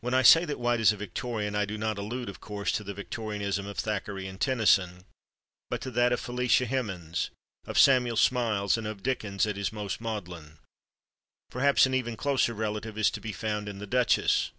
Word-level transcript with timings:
When 0.00 0.12
I 0.12 0.22
say 0.22 0.44
that 0.44 0.58
White 0.58 0.80
is 0.80 0.90
a 0.92 0.96
Victorian 0.96 1.54
I 1.54 1.66
do 1.66 1.78
not 1.78 1.96
allude, 1.96 2.28
of 2.28 2.40
course, 2.40 2.72
to 2.72 2.82
the 2.82 2.92
Victorianism 2.92 3.64
of 3.64 3.78
Thackeray 3.78 4.26
and 4.26 4.40
Tennyson, 4.40 5.04
but 5.70 5.80
to 5.82 5.92
that 5.92 6.12
of 6.12 6.18
Felicia 6.18 6.66
Hemens, 6.66 7.30
of 7.64 7.78
Samuel 7.78 8.16
Smiles 8.16 8.76
and 8.76 8.88
of 8.88 9.04
Dickens 9.04 9.46
at 9.46 9.54
his 9.54 9.72
most 9.72 10.00
maudlin. 10.00 10.58
Perhaps 11.48 11.86
an 11.86 11.94
even 11.94 12.16
closer 12.16 12.54
relative 12.54 12.98
is 12.98 13.08
to 13.12 13.20
be 13.20 13.30
found 13.30 13.68
in 13.68 13.78
"The 13.78 13.86
Duchess." 13.86 14.50